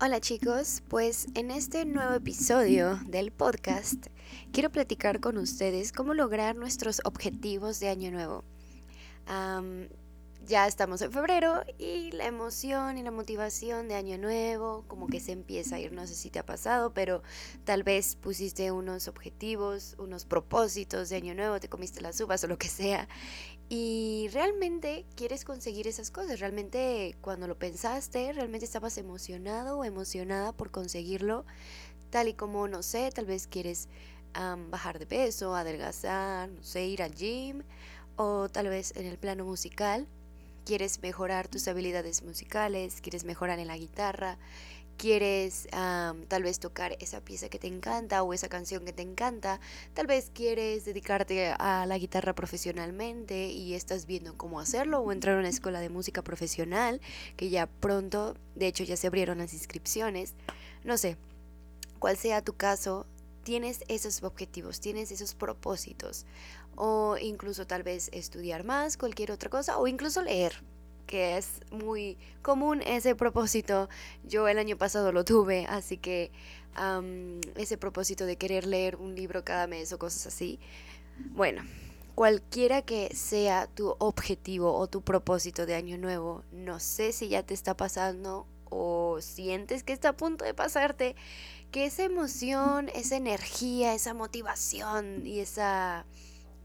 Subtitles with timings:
[0.00, 4.06] Hola chicos, pues en este nuevo episodio del podcast
[4.52, 8.44] quiero platicar con ustedes cómo lograr nuestros objetivos de año nuevo.
[10.46, 15.18] ya estamos en febrero y la emoción y la motivación de año nuevo como que
[15.18, 17.24] se empieza a ir, no sé si te ha pasado, pero
[17.64, 22.46] tal vez pusiste unos objetivos, unos propósitos de año nuevo, te comiste las uvas o
[22.46, 23.08] lo que sea
[23.68, 30.52] y realmente quieres conseguir esas cosas, realmente cuando lo pensaste, realmente estabas emocionado o emocionada
[30.52, 31.44] por conseguirlo,
[32.10, 33.88] tal y como, no sé, tal vez quieres
[34.70, 37.62] bajar de peso, adelgazar, no sé, ir al gym,
[38.16, 40.06] o tal vez en el plano musical,
[40.64, 44.38] quieres mejorar tus habilidades musicales, quieres mejorar en la guitarra,
[44.98, 49.60] quieres tal vez tocar esa pieza que te encanta o esa canción que te encanta,
[49.94, 55.36] tal vez quieres dedicarte a la guitarra profesionalmente y estás viendo cómo hacerlo o entrar
[55.36, 57.00] a una escuela de música profesional
[57.36, 60.34] que ya pronto, de hecho ya se abrieron las inscripciones,
[60.84, 61.16] no sé,
[61.98, 63.06] cuál sea tu caso,
[63.44, 66.26] tienes esos objetivos, tienes esos propósitos
[66.74, 70.62] o incluso tal vez estudiar más, cualquier otra cosa o incluso leer
[71.08, 73.88] que es muy común ese propósito.
[74.22, 76.30] Yo el año pasado lo tuve, así que
[77.56, 80.60] ese propósito de querer leer un libro cada mes o cosas así.
[81.30, 81.64] Bueno,
[82.14, 87.42] cualquiera que sea tu objetivo o tu propósito de año nuevo, no sé si ya
[87.42, 91.16] te está pasando o sientes que está a punto de pasarte,
[91.72, 96.06] que esa emoción, esa energía, esa motivación y esa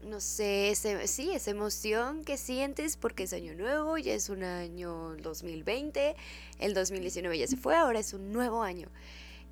[0.04, 4.42] no sé, ese, sí, esa emoción que sientes porque es año nuevo, ya es un
[4.44, 6.14] año 2020,
[6.58, 8.88] el 2019 ya se fue, ahora es un nuevo año.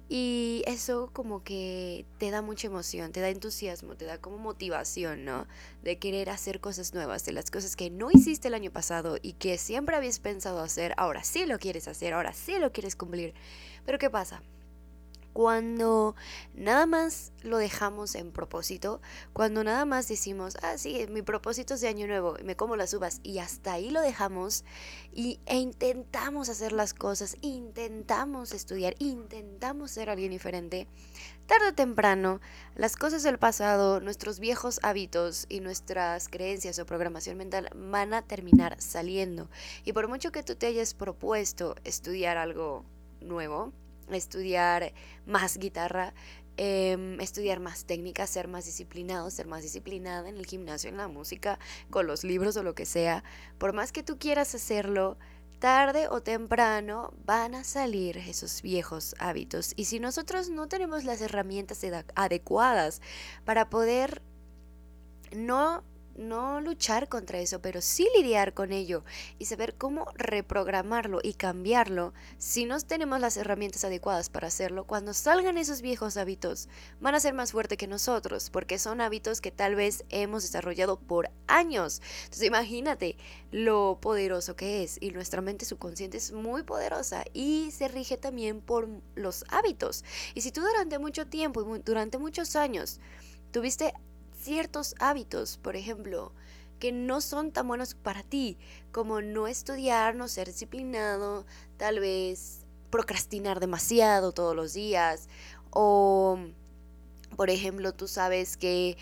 [0.09, 5.25] Y eso como que te da mucha emoción, te da entusiasmo, te da como motivación,
[5.25, 5.47] ¿no?
[5.83, 9.33] De querer hacer cosas nuevas, de las cosas que no hiciste el año pasado y
[9.33, 13.33] que siempre habías pensado hacer, ahora sí lo quieres hacer, ahora sí lo quieres cumplir.
[13.87, 14.43] Pero ¿qué pasa?
[15.33, 16.15] Cuando
[16.55, 19.01] nada más lo dejamos en propósito,
[19.33, 22.95] cuando nada más decimos, ah, sí, mi propósito es de año nuevo, me como las
[22.95, 24.65] uvas, y hasta ahí lo dejamos,
[25.13, 30.87] y, e intentamos hacer las cosas, intentamos estudiar, intentamos ser alguien diferente,
[31.47, 32.41] tarde o temprano,
[32.75, 38.23] las cosas del pasado, nuestros viejos hábitos y nuestras creencias o programación mental van a
[38.23, 39.49] terminar saliendo.
[39.85, 42.85] Y por mucho que tú te hayas propuesto estudiar algo
[43.21, 43.73] nuevo,
[44.11, 44.93] estudiar
[45.27, 46.15] más guitarra,
[46.57, 51.09] em, estudiar más técnicas, ser más disciplinado, ser más disciplinada en el gimnasio, en la
[51.09, 51.59] música,
[51.91, 53.25] con los libros o lo que sea.
[53.59, 55.17] Por más que tú quieras hacerlo,
[55.63, 59.75] tarde o temprano van a salir esos viejos hábitos.
[59.77, 61.83] Y si nosotros no tenemos las herramientas
[62.17, 63.01] adecuadas
[63.45, 64.23] para poder
[65.37, 65.85] no
[66.17, 69.05] no luchar contra eso, pero sí lidiar con ello
[69.39, 74.85] y saber cómo reprogramarlo y cambiarlo si no tenemos las herramientas adecuadas para hacerlo.
[74.85, 76.69] Cuando salgan esos viejos hábitos,
[77.01, 80.99] van a ser más fuertes que nosotros, porque son hábitos que tal vez hemos desarrollado
[80.99, 82.03] por años.
[82.25, 83.17] Entonces imagínate
[83.51, 88.61] lo poderoso que es y nuestra mente subconsciente es muy poderosa y se rige también
[88.61, 90.05] por los hábitos.
[90.35, 93.01] Y si tú durante mucho tiempo y durante muchos años
[93.51, 93.93] tuviste
[94.43, 96.33] ciertos hábitos, por ejemplo,
[96.79, 98.59] que no son tan buenos para ti,
[98.91, 105.29] como no estudiar, no ser disciplinado, tal vez procrastinar demasiado todos los días,
[105.71, 106.39] o
[107.37, 108.99] por ejemplo, tú sabes que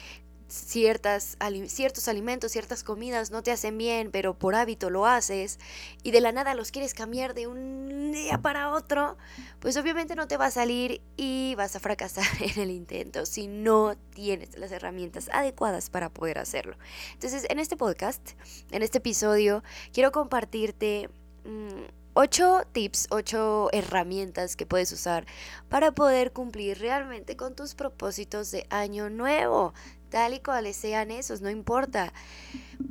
[0.52, 5.58] ciertas, ciertos alimentos, ciertas comidas no te hacen bien, pero por hábito lo haces
[6.02, 9.16] y de la nada los quieres cambiar de un día para otro,
[9.60, 13.46] pues obviamente no te va a salir y vas a fracasar en el intento si
[13.46, 16.76] no tienes las herramientas adecuadas para poder hacerlo.
[17.14, 18.30] Entonces, en este podcast,
[18.70, 19.62] en este episodio,
[19.92, 21.08] quiero compartirte...
[21.44, 25.26] Mm, ocho tips, ocho herramientas que puedes usar
[25.68, 29.72] para poder cumplir realmente con tus propósitos de año nuevo
[30.10, 32.12] tal y cuales sean esos, no importa.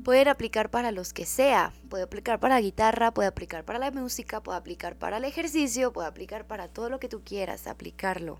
[0.03, 1.73] Pueden aplicar para los que sea.
[1.89, 6.07] Puede aplicar para guitarra, puede aplicar para la música, puede aplicar para el ejercicio, puede
[6.07, 8.39] aplicar para todo lo que tú quieras aplicarlo.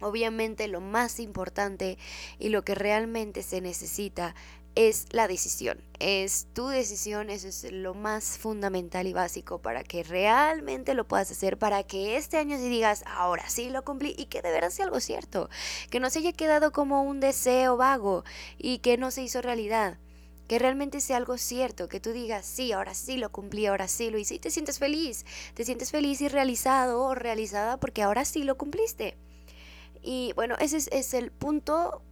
[0.00, 1.96] Obviamente lo más importante
[2.38, 4.34] y lo que realmente se necesita
[4.74, 5.82] es la decisión.
[5.98, 11.30] Es tu decisión, eso es lo más fundamental y básico para que realmente lo puedas
[11.30, 14.70] hacer, para que este año si digas, ahora sí lo cumplí y que de verdad
[14.70, 15.48] sea algo cierto,
[15.90, 18.24] que no se haya quedado como un deseo vago
[18.58, 19.98] y que no se hizo realidad.
[20.48, 24.10] Que realmente sea algo cierto, que tú digas, sí, ahora sí lo cumplí, ahora sí
[24.10, 25.24] lo hice y te sientes feliz,
[25.54, 29.16] te sientes feliz y realizado o realizada porque ahora sí lo cumpliste.
[30.02, 32.02] Y bueno, ese es, es el punto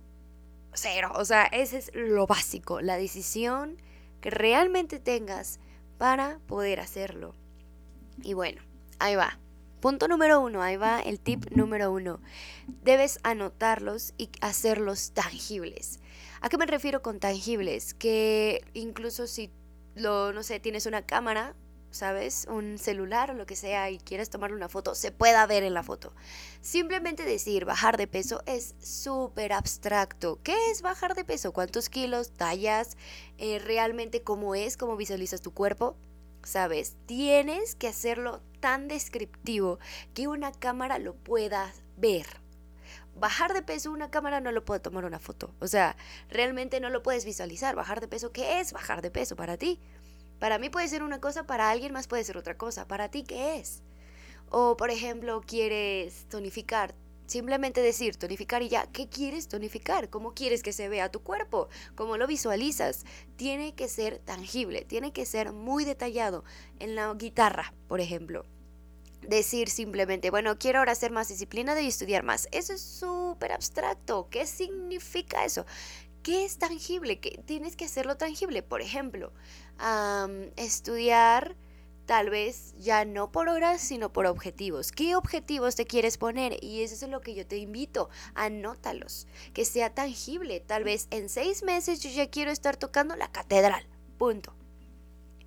[0.74, 1.12] cero.
[1.14, 3.80] O sea, ese es lo básico, la decisión
[4.20, 5.60] que realmente tengas
[5.98, 7.34] para poder hacerlo.
[8.22, 8.62] Y bueno,
[8.98, 9.38] ahí va.
[9.80, 12.20] Punto número uno, ahí va el tip número uno.
[12.82, 15.98] Debes anotarlos y hacerlos tangibles.
[16.40, 17.92] ¿A qué me refiero con tangibles?
[17.94, 19.50] Que incluso si
[19.94, 21.56] lo, no sé, tienes una cámara,
[21.92, 22.46] ¿sabes?
[22.50, 25.74] Un celular o lo que sea y quieres tomarle una foto, se pueda ver en
[25.74, 26.12] la foto.
[26.60, 30.40] Simplemente decir bajar de peso es súper abstracto.
[30.42, 31.52] ¿Qué es bajar de peso?
[31.52, 32.32] ¿Cuántos kilos?
[32.32, 32.96] ¿Tallas?
[33.38, 34.76] Eh, ¿Realmente cómo es?
[34.76, 35.96] ¿Cómo visualizas tu cuerpo?
[36.42, 36.96] ¿Sabes?
[37.06, 39.78] Tienes que hacerlo tan descriptivo
[40.14, 42.26] que una cámara lo pueda ver.
[43.14, 45.54] Bajar de peso, una cámara no lo puede tomar una foto.
[45.60, 45.96] O sea,
[46.30, 47.76] realmente no lo puedes visualizar.
[47.76, 49.78] Bajar de peso, ¿qué es bajar de peso para ti?
[50.42, 52.88] Para mí puede ser una cosa, para alguien más puede ser otra cosa.
[52.88, 53.80] ¿Para ti qué es?
[54.50, 56.96] O, por ejemplo, quieres tonificar.
[57.26, 60.10] Simplemente decir tonificar y ya, ¿qué quieres tonificar?
[60.10, 61.68] ¿Cómo quieres que se vea tu cuerpo?
[61.94, 63.04] ¿Cómo lo visualizas?
[63.36, 66.42] Tiene que ser tangible, tiene que ser muy detallado.
[66.80, 68.44] En la guitarra, por ejemplo,
[69.20, 72.48] decir simplemente, bueno, quiero ahora ser más disciplinado y estudiar más.
[72.50, 74.26] Eso es súper abstracto.
[74.28, 75.64] ¿Qué significa eso?
[76.22, 77.16] ¿Qué es tangible?
[77.16, 78.62] Tienes que hacerlo tangible.
[78.62, 79.32] Por ejemplo,
[80.56, 81.56] estudiar
[82.06, 84.92] tal vez ya no por horas, sino por objetivos.
[84.92, 86.62] ¿Qué objetivos te quieres poner?
[86.62, 88.10] Y eso es lo que yo te invito.
[88.34, 89.26] Anótalos.
[89.54, 90.60] Que sea tangible.
[90.60, 93.86] Tal vez en seis meses yo ya quiero estar tocando la catedral.
[94.18, 94.54] Punto.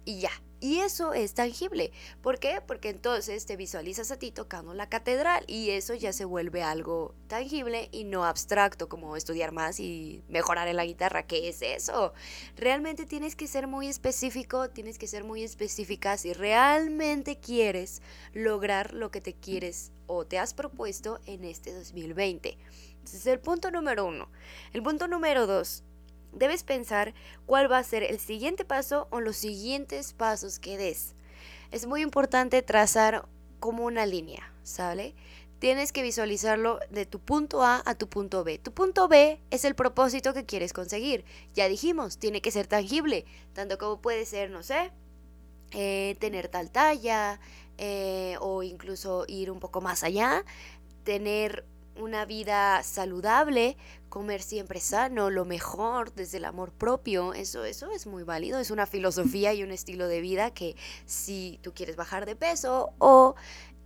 [0.06, 0.32] Y ya.
[0.62, 1.92] Y eso es tangible.
[2.22, 2.62] ¿Por qué?
[2.66, 7.13] Porque entonces te visualizas a ti tocando la catedral y eso ya se vuelve algo
[7.28, 11.28] tangible y no abstracto como estudiar más y mejorar en la guitarra.
[11.28, 12.13] ¿Qué es eso?
[12.56, 18.01] Realmente tienes que ser muy específico, tienes que ser muy específica si realmente quieres
[18.34, 22.58] lograr lo que te quieres o te has propuesto en este 2020.
[23.04, 24.30] Ese es el punto número uno.
[24.74, 25.84] El punto número dos
[26.36, 27.14] debes pensar
[27.46, 31.16] cuál va a ser el siguiente paso o los siguientes pasos que des.
[31.72, 33.28] Es muy importante trazar
[33.60, 35.16] como una línea, ¿sale?
[35.60, 38.60] Tienes que visualizarlo de tu punto A a tu punto B.
[38.60, 41.26] Tu punto B es el propósito que quieres conseguir.
[41.54, 44.92] Ya dijimos, tiene que ser tangible, tanto como puede ser, no sé,
[45.72, 47.40] eh, tener tal talla
[47.78, 50.46] eh, o incluso ir un poco más allá,
[51.04, 51.66] tener
[51.98, 53.78] una vida saludable,
[54.10, 58.72] comer siempre sano, lo mejor desde el amor propio, eso, eso es muy válido, es
[58.72, 60.76] una filosofía y un estilo de vida que
[61.06, 63.36] si tú quieres bajar de peso o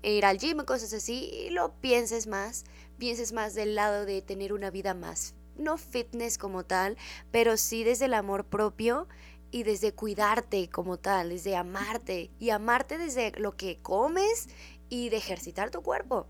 [0.02, 2.66] ir al gym cosas así, lo pienses más,
[2.98, 6.98] pienses más del lado de tener una vida más, no fitness como tal,
[7.32, 9.08] pero sí desde el amor propio
[9.52, 14.48] y desde cuidarte como tal, desde amarte y amarte desde lo que comes
[14.90, 16.28] y de ejercitar tu cuerpo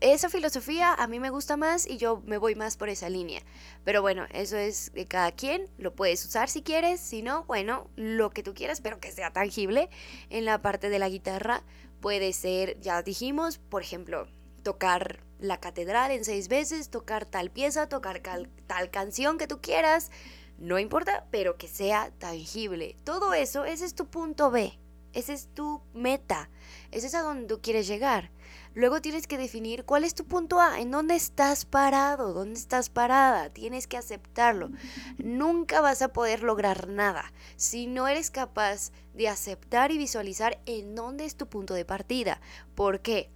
[0.00, 3.42] esa filosofía a mí me gusta más y yo me voy más por esa línea.
[3.84, 7.88] Pero bueno, eso es de cada quien, lo puedes usar si quieres, si no, bueno,
[7.96, 9.90] lo que tú quieras, pero que sea tangible.
[10.30, 11.62] En la parte de la guitarra
[12.00, 14.26] puede ser, ya dijimos, por ejemplo,
[14.62, 18.22] tocar la catedral en seis veces, tocar tal pieza, tocar
[18.66, 20.10] tal canción que tú quieras,
[20.58, 22.96] no importa, pero que sea tangible.
[23.04, 24.78] Todo eso, ese es tu punto B,
[25.12, 26.50] ese es tu meta,
[26.90, 28.30] ese es a donde tú quieres llegar.
[28.74, 32.88] Luego tienes que definir cuál es tu punto A, en dónde estás parado, dónde estás
[32.88, 33.50] parada.
[33.50, 34.70] Tienes que aceptarlo.
[35.18, 40.94] Nunca vas a poder lograr nada si no eres capaz de aceptar y visualizar en
[40.94, 42.40] dónde es tu punto de partida.
[42.74, 43.30] ¿Por qué?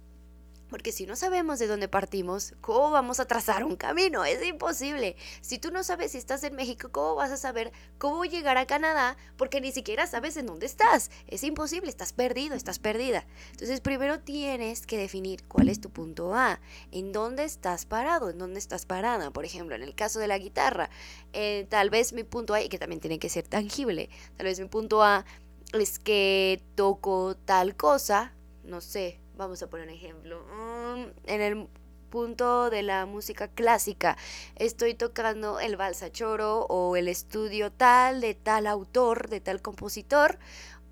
[0.75, 4.25] Porque si no sabemos de dónde partimos, ¿cómo vamos a trazar un camino?
[4.25, 5.15] Es imposible.
[5.39, 8.65] Si tú no sabes si estás en México, ¿cómo vas a saber cómo llegar a
[8.67, 9.15] Canadá?
[9.37, 11.11] Porque ni siquiera sabes en dónde estás.
[11.27, 13.25] Es imposible, estás perdido, estás perdida.
[13.51, 16.59] Entonces primero tienes que definir cuál es tu punto A,
[16.91, 19.31] en dónde estás parado, en dónde estás parada.
[19.31, 20.89] Por ejemplo, en el caso de la guitarra,
[21.31, 24.59] eh, tal vez mi punto A, y que también tiene que ser tangible, tal vez
[24.59, 25.23] mi punto A
[25.71, 28.33] es que toco tal cosa,
[28.65, 31.67] no sé, vamos a poner un ejemplo, mm, en el
[32.09, 34.17] punto de la música clásica,
[34.55, 40.39] estoy tocando el balsa choro o el estudio tal de tal autor, de tal compositor,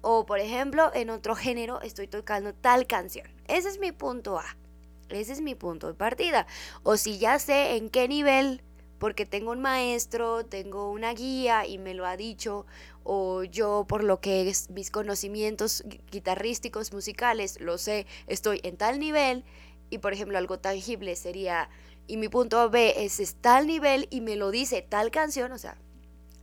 [0.01, 3.27] o por ejemplo, en otro género estoy tocando tal canción.
[3.47, 4.57] Ese es mi punto A.
[5.09, 6.45] Ese es mi punto de partida.
[6.83, 8.61] O si ya sé en qué nivel
[8.97, 12.65] porque tengo un maestro, tengo una guía y me lo ha dicho,
[13.03, 18.99] o yo por lo que es mis conocimientos guitarrísticos, musicales, lo sé, estoy en tal
[18.99, 19.43] nivel,
[19.89, 21.69] y por ejemplo algo tangible sería,
[22.07, 25.57] y mi punto B es, es tal nivel y me lo dice tal canción, o
[25.57, 25.77] sea,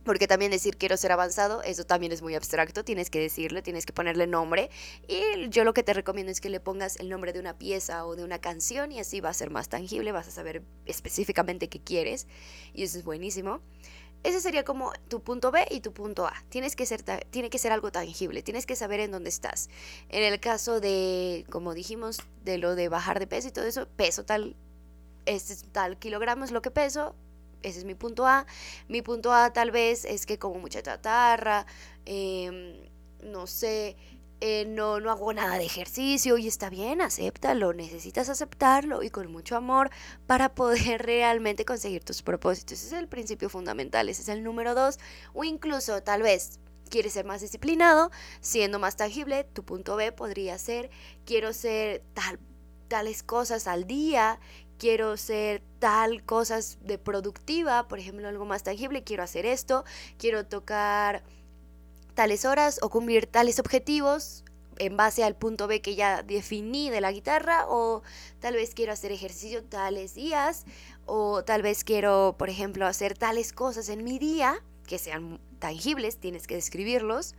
[0.03, 3.85] porque también decir quiero ser avanzado, eso también es muy abstracto, tienes que decirle, tienes
[3.85, 4.69] que ponerle nombre.
[5.07, 8.05] Y yo lo que te recomiendo es que le pongas el nombre de una pieza
[8.05, 11.69] o de una canción y así va a ser más tangible, vas a saber específicamente
[11.69, 12.27] qué quieres
[12.73, 13.61] y eso es buenísimo.
[14.23, 16.33] Ese sería como tu punto B y tu punto A.
[16.49, 19.69] Tienes que ser, tiene que ser algo tangible, tienes que saber en dónde estás.
[20.09, 23.87] En el caso de, como dijimos, de lo de bajar de peso y todo eso,
[23.87, 24.55] peso tal,
[25.25, 27.15] este es tal kilogramo es lo que peso,
[27.63, 28.45] ese es mi punto A.
[28.87, 31.65] Mi punto A tal vez es que como mucha chatarra,
[32.05, 32.75] em,
[33.23, 33.95] no sé,
[34.43, 39.31] eh, no, no hago nada de ejercicio y está bien, acéptalo, necesitas aceptarlo y con
[39.31, 39.91] mucho amor
[40.25, 42.79] para poder realmente conseguir tus propósitos.
[42.79, 44.97] Ese es el principio fundamental, ese es el número dos,
[45.33, 50.57] o incluso tal vez quieres ser más disciplinado, siendo más tangible, tu punto B podría
[50.57, 50.89] ser,
[51.23, 52.39] quiero ser tal,
[52.87, 54.39] tales cosas al día,
[54.79, 59.85] quiero ser tal cosas de productiva, por ejemplo, algo más tangible, quiero hacer esto,
[60.17, 61.23] quiero tocar
[62.13, 64.43] tales horas o cumplir tales objetivos
[64.77, 68.01] en base al punto B que ya definí de la guitarra o
[68.39, 70.65] tal vez quiero hacer ejercicio tales días
[71.05, 76.17] o tal vez quiero, por ejemplo, hacer tales cosas en mi día que sean tangibles,
[76.17, 77.35] tienes que describirlos.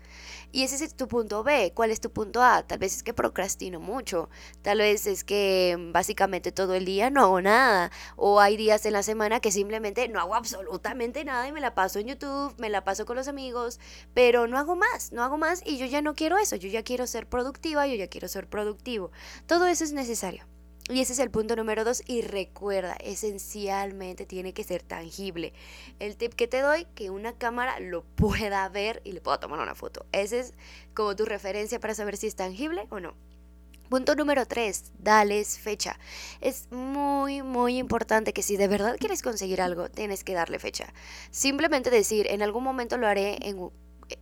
[0.51, 1.73] Y ese es tu punto B.
[1.75, 2.63] ¿Cuál es tu punto A?
[2.63, 4.31] Tal vez es que procrastino mucho.
[4.63, 7.91] Tal vez es que mm, básicamente todo el día no hago nada.
[8.17, 11.75] O hay días en la semana que simplemente no hago absolutamente nada y me la
[11.75, 13.81] paso en YouTube, me la paso con los amigos,
[14.15, 16.57] pero no hago más, no hago más y yo ya no quiero eso.
[16.57, 19.11] Yo ya quiero ser productiva, yo ya quiero ser productivo.
[19.47, 20.52] Todo eso es necesario.
[20.93, 22.03] Y ese es el punto número dos.
[22.07, 25.55] Y recuerda, esencialmente tiene que ser tangible.
[25.99, 29.59] El tip que te doy, que una cámara lo pueda ver y le pueda tomar
[29.61, 30.05] una foto.
[30.13, 30.53] Ese es
[30.93, 33.15] como tu referencia para saber si es tangible o no.
[33.89, 35.99] Punto número tres, dales fecha.
[36.43, 40.93] Es muy, muy importante que si de verdad quieres conseguir algo, tienes que darle fecha.
[41.31, 43.71] Simplemente decir, en algún momento lo haré en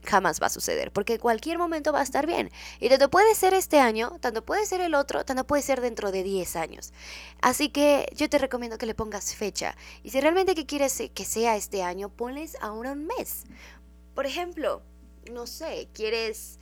[0.04, 2.50] jamás va a suceder, porque cualquier momento va a estar bien.
[2.80, 6.12] Y tanto puede ser este año, tanto puede ser el otro, tanto puede ser dentro
[6.12, 6.92] de 10 años.
[7.40, 9.76] Así que yo te recomiendo que le pongas fecha.
[10.02, 13.44] Y si realmente quieres que sea este año, ponles ahora un mes.
[14.14, 14.82] Por ejemplo,
[15.30, 16.58] no sé, quieres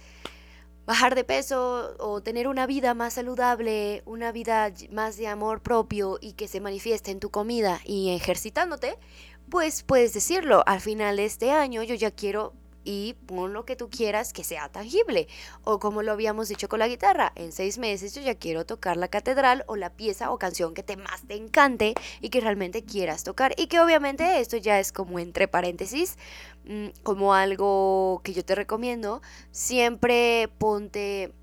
[0.88, 6.18] bajar de peso o tener una vida más saludable, una vida más de amor propio
[6.18, 8.96] y que se manifieste en tu comida y ejercitándote,
[9.50, 12.54] pues puedes decirlo, al final de este año yo ya quiero
[12.88, 15.28] y pon lo que tú quieras que sea tangible.
[15.62, 18.96] O como lo habíamos dicho con la guitarra, en seis meses yo ya quiero tocar
[18.96, 21.92] la catedral o la pieza o canción que te más te encante
[22.22, 23.52] y que realmente quieras tocar.
[23.58, 26.16] Y que obviamente esto ya es como entre paréntesis,
[26.64, 29.20] mm, como algo que yo te recomiendo.
[29.50, 31.34] Siempre ponte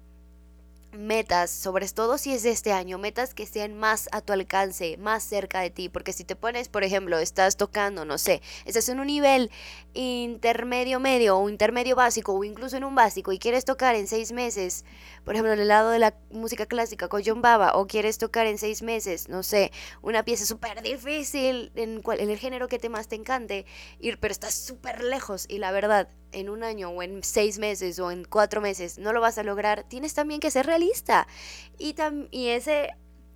[0.97, 4.97] metas, sobre todo si es de este año, metas que sean más a tu alcance,
[4.97, 8.89] más cerca de ti, porque si te pones, por ejemplo, estás tocando, no sé, estás
[8.89, 9.51] en un nivel
[9.93, 14.31] intermedio medio o intermedio básico o incluso en un básico y quieres tocar en seis
[14.31, 14.85] meses,
[15.23, 18.47] por ejemplo, en el lado de la música clásica con John Baba, o quieres tocar
[18.47, 19.71] en seis meses, no sé,
[20.01, 23.65] una pieza súper difícil en, en el género que te más te encante,
[23.99, 27.99] ir, pero estás súper lejos y la verdad, en un año o en seis meses
[27.99, 31.27] o en cuatro meses no lo vas a lograr, tienes también que ser realista.
[31.77, 31.95] Y,
[32.31, 32.91] y ese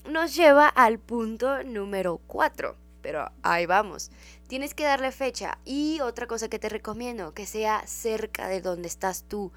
[0.05, 2.75] nos lleva al punto número cuatro.
[3.01, 4.11] Pero ahí vamos.
[4.47, 5.57] Tienes que darle fecha.
[5.63, 9.51] Y otra cosa que te recomiendo, que sea cerca de donde estás tú.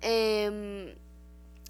[0.00, 0.94] Em,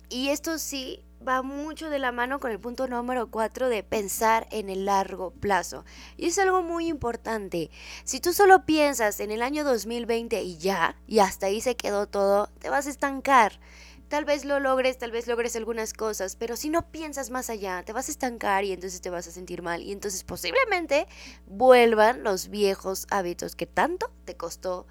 [0.08, 4.46] y esto sí va mucho de la mano con el punto número 4 de pensar
[4.50, 5.84] en el largo plazo.
[6.16, 7.70] Y es algo muy importante.
[8.04, 12.06] Si tú solo piensas en el año 2020 y ya, y hasta ahí se quedó
[12.06, 13.60] todo, te vas a estancar.
[14.08, 17.82] Tal vez lo logres, tal vez logres algunas cosas, pero si no piensas más allá,
[17.82, 19.82] te vas a estancar y entonces te vas a sentir mal.
[19.82, 21.06] Y entonces posiblemente
[21.46, 24.86] vuelvan los viejos hábitos que tanto te costó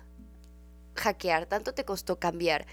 [0.95, 2.65] hackear, tanto te costó cambiar.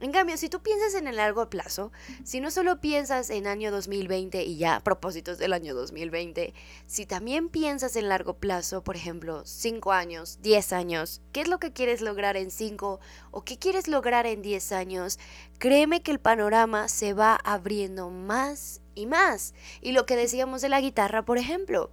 [0.00, 1.92] En cambio, si tú piensas en el largo plazo,
[2.24, 6.54] si no solo piensas en año 2020 y ya, propósitos del año 2020,
[6.86, 11.58] si también piensas en largo plazo, por ejemplo, 5 años, 10 años, ¿qué es lo
[11.58, 12.98] que quieres lograr en 5
[13.30, 15.18] o qué quieres lograr en 10 años?
[15.58, 19.52] Créeme que el panorama se va abriendo más y más.
[19.82, 21.90] Y lo que decíamos de la guitarra, por ejemplo,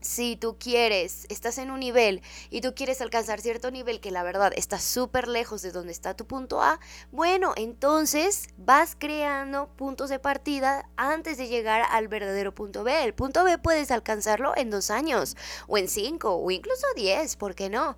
[0.00, 4.22] si tú quieres, estás en un nivel y tú quieres alcanzar cierto nivel que la
[4.22, 10.10] verdad está súper lejos de donde está tu punto A, bueno, entonces vas creando puntos
[10.10, 13.04] de partida antes de llegar al verdadero punto B.
[13.04, 15.36] El punto B puedes alcanzarlo en dos años,
[15.66, 17.96] o en cinco, o incluso diez, ¿por qué no?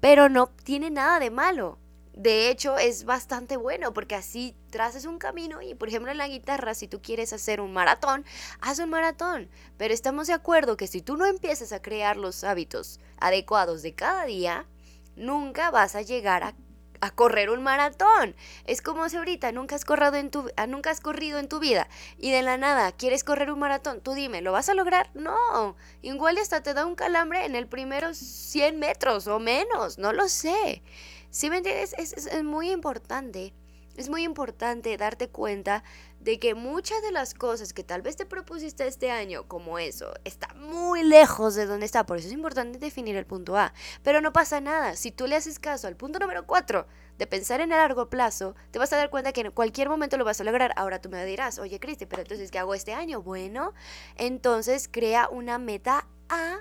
[0.00, 1.78] Pero no tiene nada de malo.
[2.14, 6.26] De hecho, es bastante bueno porque así traces un camino y, por ejemplo, en la
[6.26, 8.24] guitarra, si tú quieres hacer un maratón,
[8.60, 9.48] haz un maratón.
[9.76, 13.94] Pero estamos de acuerdo que si tú no empiezas a crear los hábitos adecuados de
[13.94, 14.66] cada día,
[15.14, 16.54] nunca vas a llegar a,
[17.02, 18.34] a correr un maratón.
[18.64, 21.60] Es como si ahorita nunca has, corrido en tu, ah, nunca has corrido en tu
[21.60, 21.86] vida
[22.16, 24.00] y de la nada quieres correr un maratón.
[24.00, 25.10] Tú dime, ¿lo vas a lograr?
[25.12, 25.76] No.
[26.00, 29.98] Igual hasta te da un calambre en el primero 100 metros o menos.
[29.98, 30.82] No lo sé.
[31.28, 31.94] Si me entiendes?
[31.98, 33.52] es muy importante
[33.96, 35.84] es muy importante darte cuenta
[36.20, 40.14] de que muchas de las cosas que tal vez te propusiste este año, como eso,
[40.24, 42.06] está muy lejos de donde está.
[42.06, 43.72] Por eso es importante definir el punto A.
[44.02, 44.96] Pero no pasa nada.
[44.96, 46.86] Si tú le haces caso al punto número 4
[47.18, 50.16] de pensar en el largo plazo, te vas a dar cuenta que en cualquier momento
[50.16, 50.72] lo vas a lograr.
[50.76, 53.22] Ahora tú me dirás, oye Cristi, pero entonces, ¿qué hago este año?
[53.22, 53.74] Bueno,
[54.16, 56.60] entonces crea una meta a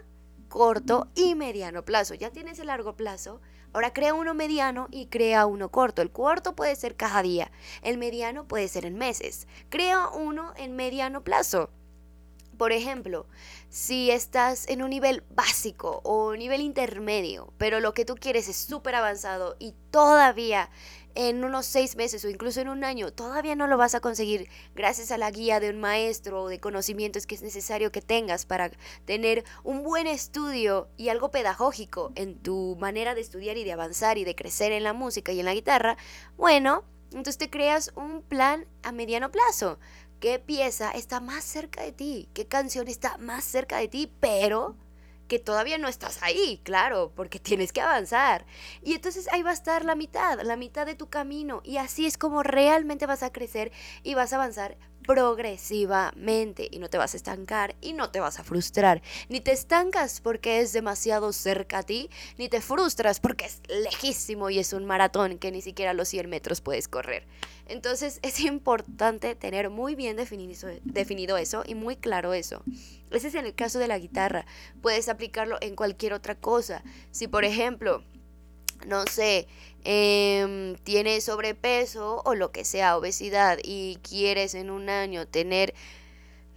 [0.49, 2.13] corto y mediano plazo.
[2.13, 3.41] Ya tienes el largo plazo
[3.73, 6.01] Ahora crea uno mediano y crea uno corto.
[6.01, 7.51] El corto puede ser cada día,
[7.81, 9.47] el mediano puede ser en meses.
[9.69, 11.69] Crea uno en mediano plazo.
[12.57, 13.25] Por ejemplo,
[13.69, 18.57] si estás en un nivel básico o nivel intermedio, pero lo que tú quieres es
[18.57, 20.69] súper avanzado y todavía
[21.15, 24.49] en unos seis meses o incluso en un año, todavía no lo vas a conseguir
[24.75, 28.45] gracias a la guía de un maestro o de conocimientos que es necesario que tengas
[28.45, 28.71] para
[29.05, 34.17] tener un buen estudio y algo pedagógico en tu manera de estudiar y de avanzar
[34.17, 35.97] y de crecer en la música y en la guitarra,
[36.37, 39.79] bueno, entonces te creas un plan a mediano plazo.
[40.19, 42.29] ¿Qué pieza está más cerca de ti?
[42.33, 44.11] ¿Qué canción está más cerca de ti?
[44.19, 44.75] Pero
[45.31, 48.45] que todavía no estás ahí, claro, porque tienes que avanzar.
[48.83, 51.61] Y entonces ahí va a estar la mitad, la mitad de tu camino.
[51.63, 53.71] Y así es como realmente vas a crecer
[54.03, 58.39] y vas a avanzar progresivamente y no te vas a estancar y no te vas
[58.39, 59.01] a frustrar.
[59.29, 64.49] Ni te estancas porque es demasiado cerca a ti, ni te frustras porque es lejísimo
[64.49, 67.25] y es un maratón que ni siquiera los 100 metros puedes correr.
[67.67, 72.63] Entonces es importante tener muy bien definido, definido eso y muy claro eso.
[73.11, 74.45] Ese es en el caso de la guitarra.
[74.81, 76.83] Puedes aplicarlo en cualquier otra cosa.
[77.11, 78.03] Si por ejemplo
[78.87, 79.47] no sé,
[79.83, 85.73] eh, tienes sobrepeso o lo que sea, obesidad, y quieres en un año tener,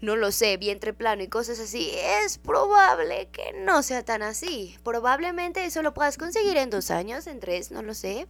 [0.00, 1.90] no lo sé, vientre plano y cosas así,
[2.22, 4.76] es probable que no sea tan así.
[4.84, 8.26] Probablemente eso lo puedas conseguir en dos años, en tres, no lo sé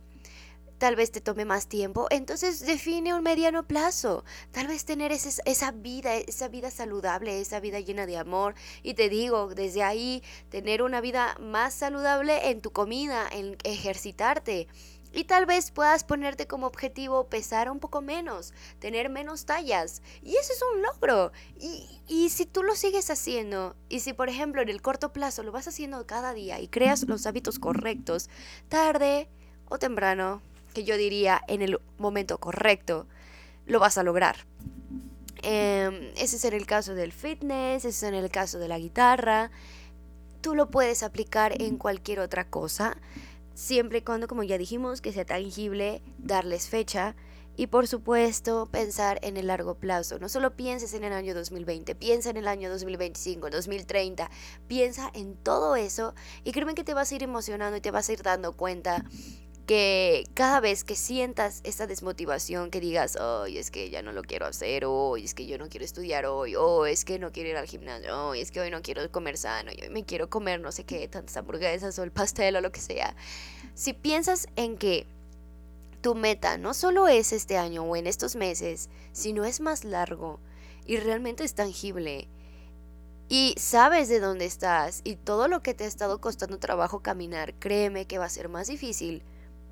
[0.85, 4.23] tal vez te tome más tiempo, entonces define un mediano plazo.
[4.53, 8.55] Tal vez tener esa vida, esa vida saludable, esa vida llena de amor.
[8.83, 14.69] Y te digo, desde ahí, tener una vida más saludable en tu comida, en ejercitarte.
[15.15, 20.03] Y tal vez puedas ponerte como objetivo pesar un poco menos, tener menos tallas.
[20.23, 21.33] Y eso es un logro.
[21.59, 25.45] Y, y, si tú lo sigues haciendo, y si por ejemplo en el corto plazo
[25.45, 28.29] lo vas haciendo cada día y creas los hábitos correctos,
[28.69, 29.31] tarde
[29.65, 30.43] o temprano
[30.75, 33.07] que yo diría en el momento correcto,
[33.67, 34.37] lo vas a lograr.
[35.43, 38.79] Em, ese es en el caso del fitness, ese es en el caso de la
[38.79, 39.51] guitarra.
[40.41, 42.99] Tú lo puedes aplicar en cualquier otra cosa,
[43.55, 47.15] siempre y cuando, como ya dijimos, que sea tangible, darles fecha
[47.57, 50.19] y por supuesto pensar en el largo plazo.
[50.19, 54.31] No solo pienses en el año 2020, piensa en el año 2025, 2030,
[54.67, 58.09] piensa en todo eso y créeme que te vas a ir emocionando y te vas
[58.09, 59.05] a ir dando cuenta
[59.67, 64.23] que cada vez que sientas esa desmotivación, que digas, hoy es que ya no lo
[64.23, 67.51] quiero hacer, hoy es que yo no quiero estudiar hoy, o es que no quiero
[67.51, 70.61] ir al gimnasio, hoy es que hoy no quiero comer sano, yo me quiero comer
[70.61, 73.17] no sé qué, tantas hamburguesas o el pastel o lo que sea.
[73.75, 75.07] Si piensas en que
[76.03, 80.41] tu meta no solo es este año o en estos meses, sino es más largo
[80.85, 82.29] y realmente es tangible,
[83.27, 87.55] y sabes de dónde estás y todo lo que te ha estado costando trabajo caminar,
[87.55, 89.23] créeme que va a ser más difícil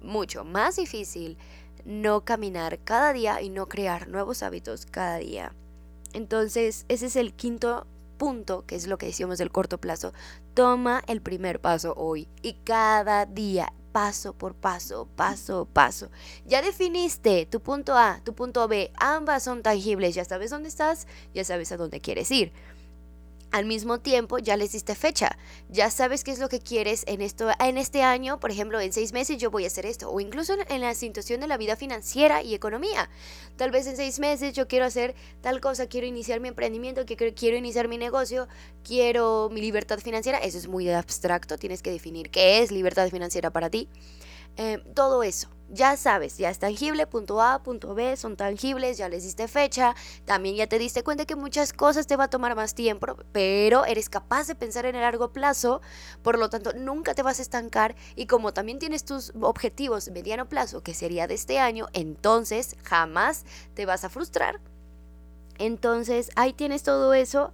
[0.02, 1.36] mucho más difícil
[1.84, 5.52] no caminar cada día y no crear nuevos hábitos cada día.
[6.12, 7.86] Entonces, ese es el quinto
[8.18, 10.12] punto, que es lo que decíamos del corto plazo.
[10.54, 16.10] Toma el primer paso hoy y cada día, paso por paso, paso, paso.
[16.46, 21.06] Ya definiste tu punto A, tu punto B, ambas son tangibles, ya sabes dónde estás,
[21.34, 22.52] ya sabes a dónde quieres ir
[23.52, 25.36] al mismo tiempo ya les diste fecha,
[25.68, 28.92] ya sabes qué es lo que quieres en esto, en este año, por ejemplo, en
[28.92, 31.76] seis meses yo voy a hacer esto, o incluso en, la situación de la vida
[31.76, 33.08] financiera y economía.
[33.56, 37.56] Tal vez en seis meses yo quiero hacer tal cosa, quiero iniciar mi emprendimiento, quiero
[37.56, 38.48] iniciar mi negocio,
[38.82, 40.38] quiero mi libertad financiera.
[40.38, 43.88] Eso es muy abstracto, tienes que definir qué es libertad financiera para ti.
[44.56, 45.48] Eh, todo eso.
[45.74, 49.94] Ya sabes, ya es tangible, punto A, punto B, son tangibles, ya les diste fecha,
[50.26, 53.86] también ya te diste cuenta que muchas cosas te va a tomar más tiempo, pero
[53.86, 55.80] eres capaz de pensar en el largo plazo,
[56.22, 57.96] por lo tanto nunca te vas a estancar.
[58.16, 63.46] Y como también tienes tus objetivos mediano plazo, que sería de este año, entonces jamás
[63.72, 64.60] te vas a frustrar.
[65.56, 67.50] Entonces ahí tienes todo eso,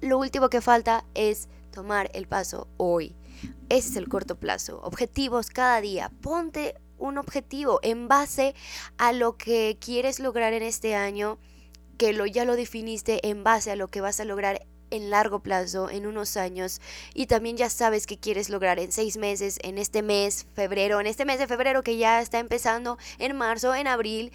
[0.00, 3.16] lo último que falta es tomar el paso hoy.
[3.68, 4.80] Ese es el corto plazo.
[4.82, 6.10] Objetivos cada día.
[6.20, 8.54] Ponte un objetivo en base
[8.98, 11.38] a lo que quieres lograr en este año,
[11.98, 15.40] que lo, ya lo definiste en base a lo que vas a lograr en largo
[15.40, 16.80] plazo, en unos años,
[17.12, 21.06] y también ya sabes que quieres lograr en seis meses, en este mes, febrero, en
[21.06, 24.32] este mes de febrero que ya está empezando, en marzo, en abril,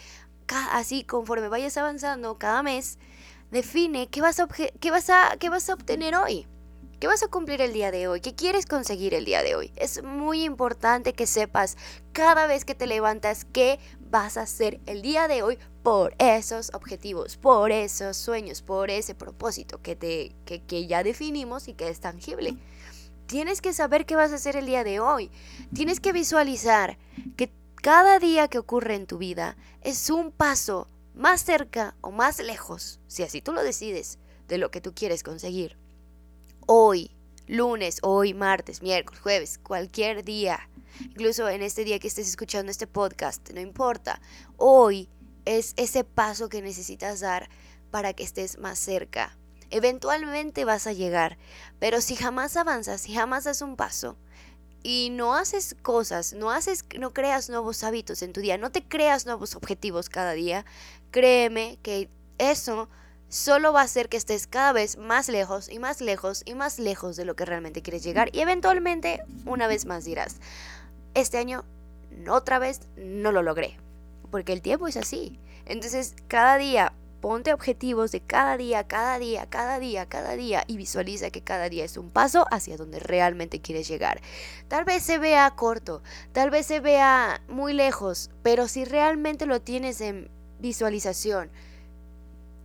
[0.71, 2.99] así conforme vayas avanzando cada mes,
[3.49, 6.47] define qué vas a, qué vas a, qué vas a obtener hoy.
[7.01, 8.21] ¿Qué vas a cumplir el día de hoy?
[8.21, 9.73] ¿Qué quieres conseguir el día de hoy?
[9.75, 11.75] Es muy importante que sepas
[12.13, 13.79] cada vez que te levantas qué
[14.11, 19.15] vas a hacer el día de hoy por esos objetivos, por esos sueños, por ese
[19.15, 22.55] propósito que, te, que, que ya definimos y que es tangible.
[23.25, 25.31] Tienes que saber qué vas a hacer el día de hoy.
[25.73, 26.99] Tienes que visualizar
[27.35, 32.37] que cada día que ocurre en tu vida es un paso más cerca o más
[32.37, 35.80] lejos, si así tú lo decides, de lo que tú quieres conseguir
[36.67, 37.11] hoy,
[37.47, 40.69] lunes, hoy, martes, miércoles, jueves, cualquier día,
[40.99, 44.21] incluso en este día que estés escuchando este podcast, no importa,
[44.57, 45.09] hoy
[45.45, 47.49] es ese paso que necesitas dar
[47.89, 49.37] para que estés más cerca.
[49.69, 51.37] Eventualmente vas a llegar,
[51.79, 54.17] pero si jamás avanzas, si jamás das un paso
[54.83, 58.83] y no haces cosas, no haces no creas nuevos hábitos en tu día, no te
[58.83, 60.65] creas nuevos objetivos cada día,
[61.11, 62.89] créeme que eso
[63.31, 66.79] solo va a hacer que estés cada vez más lejos y más lejos y más
[66.79, 68.29] lejos de lo que realmente quieres llegar.
[68.33, 70.35] Y eventualmente, una vez más dirás,
[71.13, 71.63] este año
[72.29, 73.77] otra vez no lo logré.
[74.31, 75.39] Porque el tiempo es así.
[75.65, 80.75] Entonces, cada día ponte objetivos de cada día, cada día, cada día, cada día y
[80.75, 84.19] visualiza que cada día es un paso hacia donde realmente quieres llegar.
[84.67, 86.01] Tal vez se vea corto,
[86.33, 91.49] tal vez se vea muy lejos, pero si realmente lo tienes en visualización,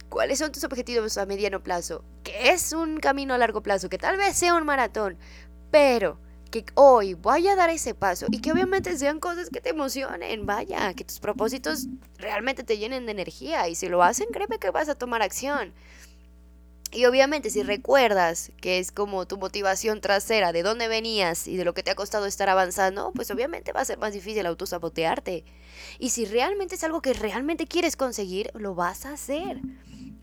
[0.09, 3.99] cuáles son tus objetivos a mediano plazo, que es un camino a largo plazo, que
[3.99, 5.17] tal vez sea un maratón,
[5.71, 6.19] pero
[6.51, 10.47] que hoy vaya a dar ese paso y que obviamente sean cosas que te emocionen,
[10.47, 11.87] vaya, que tus propósitos
[12.19, 15.75] realmente te llenen de energía y si lo hacen, créeme que vas a tomar acción.
[16.93, 21.65] Y obviamente si recuerdas que es como tu motivación trasera, de dónde venías y de
[21.65, 25.45] lo que te ha costado estar avanzando, pues obviamente va a ser más difícil autosabotearte.
[25.99, 29.61] Y si realmente es algo que realmente quieres conseguir, lo vas a hacer.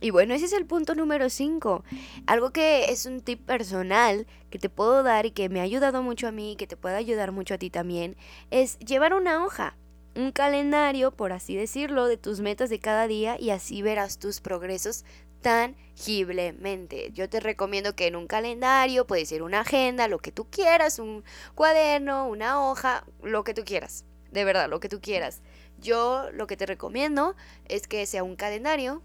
[0.02, 1.84] Y bueno, ese es el punto número 5.
[2.26, 6.04] Algo que es un tip personal que te puedo dar y que me ha ayudado
[6.04, 8.18] mucho a mí y que te puede ayudar mucho a ti también,
[8.52, 9.78] es llevar una hoja,
[10.16, 14.42] un calendario, por así decirlo, de tus metas de cada día y así verás tus
[14.42, 15.06] progresos
[15.42, 17.12] tangiblemente.
[17.14, 21.00] Yo te recomiendo que en un calendario, puede ser una agenda, lo que tú quieras,
[21.00, 24.06] un cuaderno, una hoja, lo que tú quieras.
[24.32, 25.42] De verdad, lo que tú quieras.
[25.78, 29.04] Yo lo que te recomiendo es que sea un calendario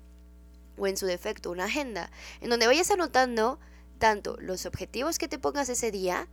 [0.78, 2.10] o en su defecto una agenda,
[2.40, 3.58] en donde vayas anotando
[3.98, 6.28] tanto los objetivos que te pongas ese día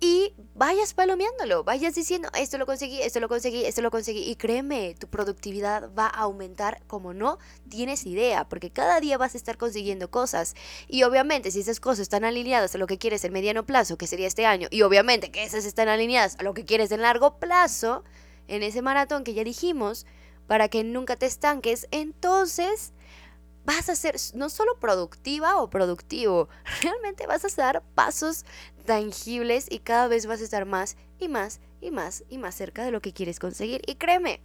[0.00, 4.22] y vayas palomeándolo, vayas diciendo, esto lo conseguí, esto lo conseguí, esto lo conseguí.
[4.22, 9.34] Y créeme, tu productividad va a aumentar como no tienes idea, porque cada día vas
[9.34, 10.54] a estar consiguiendo cosas.
[10.86, 14.06] Y obviamente, si esas cosas están alineadas a lo que quieres en mediano plazo, que
[14.06, 17.40] sería este año, y obviamente que esas están alineadas a lo que quieres en largo
[17.40, 18.04] plazo,
[18.46, 20.06] en ese maratón que ya dijimos,
[20.46, 22.92] para que nunca te estanques, entonces
[23.68, 26.48] vas a ser no solo productiva o productivo,
[26.82, 28.46] realmente vas a dar pasos
[28.86, 32.82] tangibles y cada vez vas a estar más y más y más y más cerca
[32.82, 33.82] de lo que quieres conseguir.
[33.86, 34.40] Y créeme,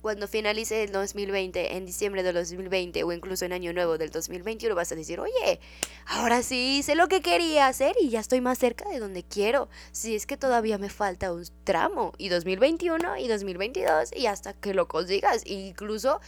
[0.00, 4.74] cuando finalice el 2020, en diciembre del 2020 o incluso en año nuevo del 2021,
[4.74, 5.60] vas a decir, oye,
[6.06, 9.68] ahora sí hice lo que quería hacer y ya estoy más cerca de donde quiero.
[9.92, 14.74] Si es que todavía me falta un tramo, y 2021 y 2022, y hasta que
[14.74, 16.20] lo consigas, incluso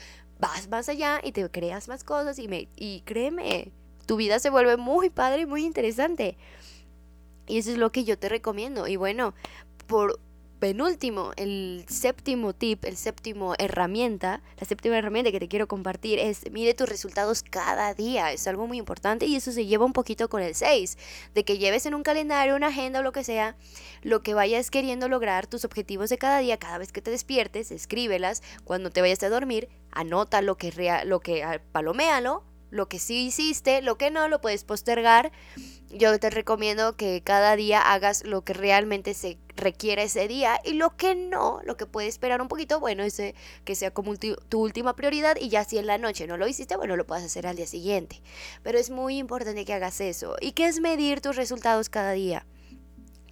[0.42, 3.70] vas más allá y te creas más cosas y, me, y créeme,
[4.06, 6.36] tu vida se vuelve muy padre y muy interesante.
[7.46, 8.88] Y eso es lo que yo te recomiendo.
[8.88, 9.34] Y bueno,
[9.86, 10.18] por
[10.62, 16.52] penúltimo, el séptimo tip, el séptimo herramienta, la séptima herramienta que te quiero compartir es
[16.52, 18.30] mide tus resultados cada día.
[18.30, 20.98] Es algo muy importante y eso se lleva un poquito con el 6,
[21.34, 23.56] de que lleves en un calendario, una agenda o lo que sea,
[24.02, 27.72] lo que vayas queriendo lograr, tus objetivos de cada día, cada vez que te despiertes,
[27.72, 32.88] escríbelas, cuando te vayas a dormir, anota lo que, rea, lo que ah, paloméalo, lo
[32.88, 35.32] que sí hiciste, lo que no, lo puedes postergar
[35.94, 40.74] yo te recomiendo que cada día hagas lo que realmente se requiere ese día y
[40.74, 43.34] lo que no, lo que puede esperar un poquito, bueno, ese
[43.64, 46.76] que sea como tu última prioridad y ya si en la noche no lo hiciste,
[46.76, 48.20] bueno, lo puedes hacer al día siguiente.
[48.62, 50.36] Pero es muy importante que hagas eso.
[50.40, 52.46] ¿Y qué es medir tus resultados cada día?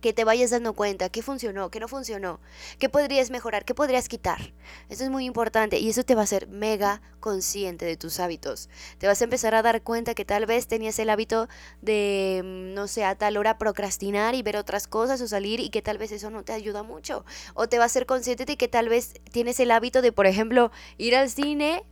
[0.00, 2.40] Que te vayas dando cuenta qué funcionó, qué no funcionó,
[2.78, 4.52] qué podrías mejorar, qué podrías quitar.
[4.88, 8.68] Eso es muy importante y eso te va a hacer mega consciente de tus hábitos.
[8.98, 11.48] Te vas a empezar a dar cuenta que tal vez tenías el hábito
[11.82, 15.70] de, mm, no sé, a tal hora procrastinar y ver otras cosas o salir y
[15.70, 17.24] que tal vez eso no te ayuda mucho.
[17.54, 20.26] O te va a ser consciente de que tal vez tienes el hábito de, por
[20.26, 21.84] ejemplo, ir al cine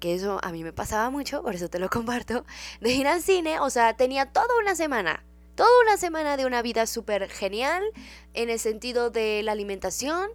[0.00, 2.44] que eso a mí me pasaba mucho, por eso te lo comparto,
[2.80, 5.22] de ir al cine, o sea, tenía toda una semana
[5.54, 7.82] toda una semana de una vida súper genial
[8.34, 10.30] en el sentido de la alimentación.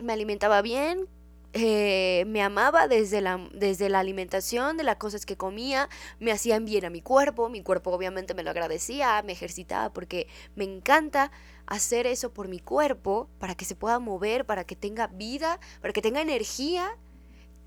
[0.00, 1.08] me alimentaba bien,
[1.54, 5.88] eh, me amaba desde la, desde la alimentación, de las cosas que comía,
[6.20, 10.28] me hacían bien a mi cuerpo, mi cuerpo obviamente me lo agradecía, me ejercitaba porque
[10.56, 11.32] me encanta
[11.66, 15.92] hacer eso por mi cuerpo, para que se pueda mover, para que tenga vida, para
[15.92, 16.96] que tenga energía.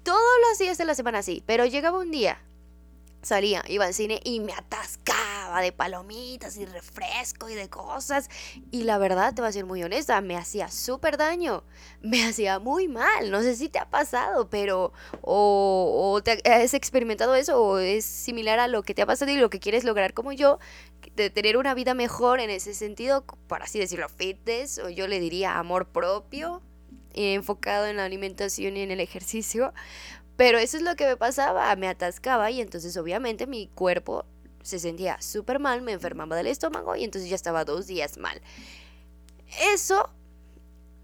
[0.04, 2.40] Todos los días de la semana así, pero llegaba un día
[3.22, 8.30] salía, iba al cine y me atascaba de palomitas y refresco y de cosas.
[8.72, 11.64] Y la verdad, te voy a ser muy honesta, me hacía súper daño,
[12.02, 13.30] me hacía muy mal.
[13.32, 18.60] No sé si te ha pasado, pero o, o has experimentado eso o es similar
[18.60, 20.60] a lo que te ha pasado y lo que quieres lograr como yo,
[21.16, 25.20] de tener una vida mejor en ese sentido, por así decirlo, fitness, o yo le
[25.20, 26.62] diría amor propio
[27.14, 29.74] enfocado en la alimentación y en el ejercicio,
[30.38, 34.26] pero eso es lo que me pasaba, me atascaba y entonces obviamente mi cuerpo
[34.64, 38.42] se sentía súper mal, me enfermaba del estómago y entonces ya estaba dos días mal.
[39.74, 40.10] Eso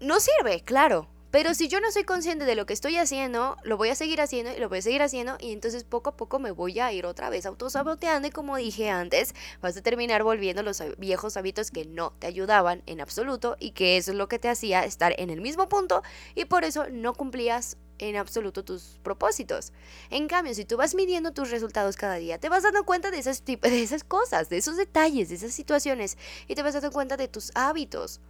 [0.00, 1.08] no sirve, claro.
[1.30, 4.20] Pero si yo no soy consciente de lo que estoy haciendo, lo voy a seguir
[4.22, 6.90] haciendo y lo voy a seguir haciendo y entonces poco a poco me voy a
[6.90, 11.70] ir otra vez autosaboteando y como dije antes, vas a terminar volviendo los viejos hábitos
[11.70, 15.14] que no te ayudaban en absoluto y que eso es lo que te hacía estar
[15.18, 16.02] en el mismo punto
[16.34, 19.72] y por eso no cumplías en absoluto tus propósitos.
[20.08, 23.18] En cambio, si tú vas midiendo tus resultados cada día, te vas dando cuenta de
[23.18, 27.18] esas, de esas cosas, de esos detalles, de esas situaciones y te vas dando cuenta
[27.18, 28.20] de tus hábitos.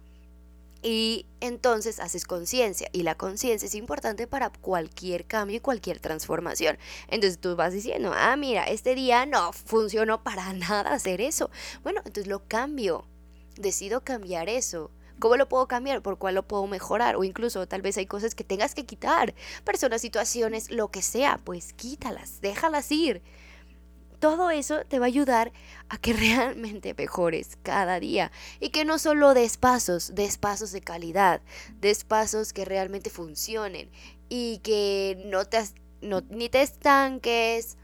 [0.81, 6.77] Y entonces haces conciencia y la conciencia es importante para cualquier cambio y cualquier transformación.
[7.09, 11.49] Entonces tú vas diciendo, ah, mira, este día no funcionó para nada hacer eso.
[11.83, 13.05] Bueno, entonces lo cambio.
[13.57, 14.89] Decido cambiar eso
[15.19, 16.01] ¿Cómo lo puedo cambiar?
[16.01, 17.17] ¿Por cuál lo puedo mejorar?
[17.17, 19.35] O incluso tal vez hay cosas que tengas que quitar.
[19.65, 23.21] Personas, situaciones, lo que sea, pues quítalas, déjalas ir.
[24.19, 25.51] Todo eso te va a ayudar
[25.89, 30.81] a que realmente mejores cada día y que no solo des pasos, des pasos de
[30.81, 31.41] calidad,
[31.79, 33.89] des pasos que realmente funcionen
[34.27, 35.63] y que no te,
[36.29, 37.77] ni te estanques,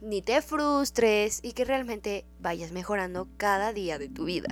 [0.00, 4.48] ni te frustres y que realmente vayas mejorando cada día de tu vida.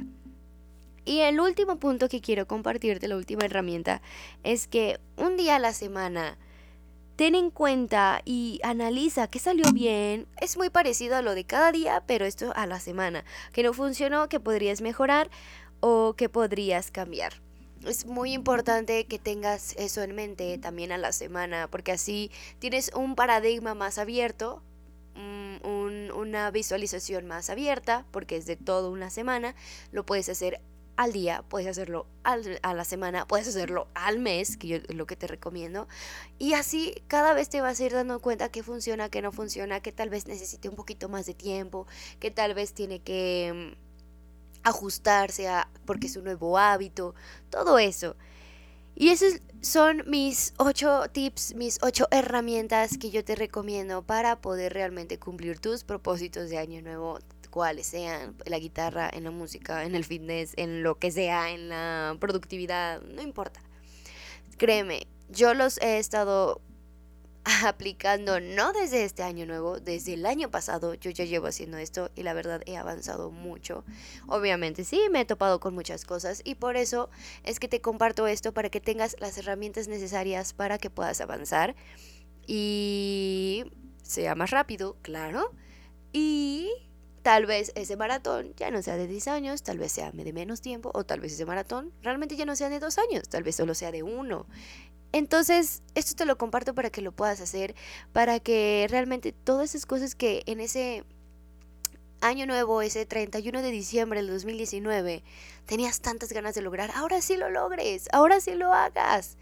[1.04, 4.00] Y el último punto que quiero compartirte, la última herramienta,
[4.44, 6.38] es que un día a la semana
[7.20, 10.26] ten en cuenta y analiza qué salió bien.
[10.40, 13.26] Es muy parecido a lo de cada día, pero esto a la semana.
[13.52, 15.28] Que no funcionó, que podrías mejorar
[15.80, 17.34] o que podrías cambiar.
[17.84, 22.90] Es muy importante que tengas eso en mente también a la semana, porque así tienes
[22.94, 24.62] un paradigma más abierto,
[26.14, 29.54] una visualización más abierta, porque es de toda una semana,
[29.92, 30.62] lo puedes hacer
[30.96, 35.06] al día, puedes hacerlo a la semana, puedes hacerlo al mes, que yo es lo
[35.06, 35.88] que te recomiendo.
[36.38, 39.80] Y así cada vez te vas a ir dando cuenta que funciona, que no funciona,
[39.80, 41.86] que tal vez necesite un poquito más de tiempo,
[42.18, 47.14] que tal vez tiene que mm, ajustarse a, porque es un nuevo hábito,
[47.50, 48.16] todo eso.
[48.94, 54.74] Y esos son mis ocho tips, mis ocho herramientas que yo te recomiendo para poder
[54.74, 57.18] realmente cumplir tus propósitos de año nuevo
[57.50, 61.68] cuales sean, la guitarra, en la música, en el fitness, en lo que sea, en
[61.68, 63.60] la productividad, no importa.
[64.56, 66.60] Créeme, yo los he estado
[67.64, 72.10] aplicando no desde este año nuevo, desde el año pasado yo ya llevo haciendo esto
[72.14, 73.84] y la verdad he avanzado mucho.
[74.26, 77.10] Obviamente sí, me he topado con muchas cosas y por eso
[77.44, 81.74] es que te comparto esto para que tengas las herramientas necesarias para que puedas avanzar
[82.46, 83.64] y
[84.02, 85.52] sea más rápido, claro.
[86.12, 86.68] Y
[87.22, 90.62] Tal vez ese maratón ya no sea de 10 años, tal vez sea de menos
[90.62, 93.56] tiempo, o tal vez ese maratón realmente ya no sea de 2 años, tal vez
[93.56, 94.46] solo sea de 1.
[95.12, 97.74] Entonces, esto te lo comparto para que lo puedas hacer,
[98.12, 101.04] para que realmente todas esas cosas que en ese
[102.20, 105.22] año nuevo, ese 31 de diciembre del 2019,
[105.66, 109.36] tenías tantas ganas de lograr, ahora sí lo logres, ahora sí lo hagas.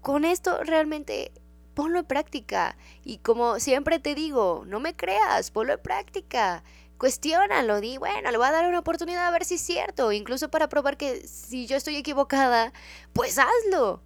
[0.00, 1.32] Con esto realmente
[1.74, 2.76] ponlo en práctica.
[3.04, 6.64] Y como siempre te digo, no me creas, ponlo en práctica
[6.98, 10.50] cuestiónalo, di, bueno, le voy a dar una oportunidad a ver si es cierto, incluso
[10.50, 12.72] para probar que si yo estoy equivocada,
[13.12, 14.02] pues hazlo.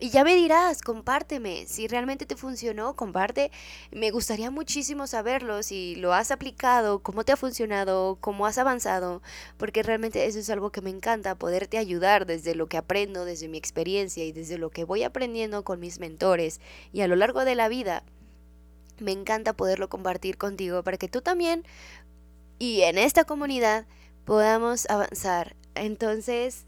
[0.00, 3.50] Y ya me dirás, compárteme, si realmente te funcionó, comparte.
[3.90, 9.22] Me gustaría muchísimo saberlo, si lo has aplicado, cómo te ha funcionado, cómo has avanzado,
[9.56, 13.48] porque realmente eso es algo que me encanta, poderte ayudar desde lo que aprendo, desde
[13.48, 16.60] mi experiencia y desde lo que voy aprendiendo con mis mentores
[16.92, 18.04] y a lo largo de la vida.
[19.00, 21.64] Me encanta poderlo compartir contigo para que tú también
[22.58, 23.86] y en esta comunidad
[24.24, 25.56] podamos avanzar.
[25.74, 26.64] Entonces,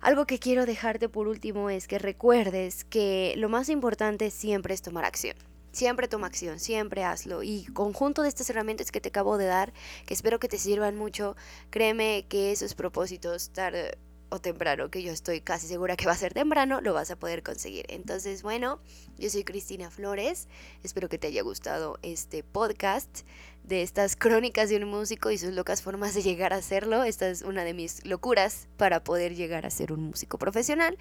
[0.00, 4.82] algo que quiero dejarte por último es que recuerdes que lo más importante siempre es
[4.82, 5.36] tomar acción.
[5.72, 7.42] Siempre toma acción, siempre hazlo.
[7.42, 9.72] Y conjunto de estas herramientas que te acabo de dar,
[10.06, 11.36] que espero que te sirvan mucho,
[11.70, 13.98] créeme que esos propósitos tarde
[14.30, 17.16] o temprano, que yo estoy casi segura que va a ser temprano, lo vas a
[17.16, 17.86] poder conseguir.
[17.88, 18.80] Entonces, bueno,
[19.18, 20.48] yo soy Cristina Flores,
[20.82, 23.20] espero que te haya gustado este podcast
[23.68, 27.04] de estas crónicas de un músico y sus locas formas de llegar a hacerlo.
[27.04, 30.96] Esta es una de mis locuras para poder llegar a ser un músico profesional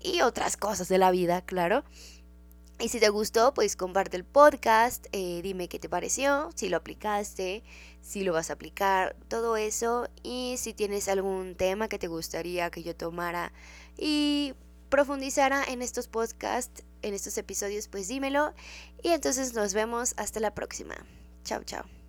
[0.00, 1.82] y otras cosas de la vida, claro.
[2.78, 6.76] Y si te gustó, pues comparte el podcast, eh, dime qué te pareció, si lo
[6.76, 7.62] aplicaste,
[8.02, 10.08] si lo vas a aplicar, todo eso.
[10.22, 13.52] Y si tienes algún tema que te gustaría que yo tomara
[13.96, 14.54] y
[14.90, 18.52] profundizara en estos podcasts, en estos episodios, pues dímelo.
[19.02, 20.96] Y entonces nos vemos hasta la próxima.
[21.44, 22.03] Chao, chao.